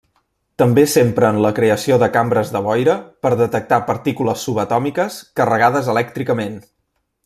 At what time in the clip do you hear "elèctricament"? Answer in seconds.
5.97-6.63